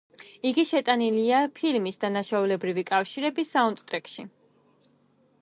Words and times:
იგი 0.51 0.61
შეტანილია 0.69 1.41
ფილმის 1.59 2.01
„დანაშაულებრივი 2.05 2.85
კავშირები“ 2.89 3.47
საუნდტრეკში. 3.53 4.29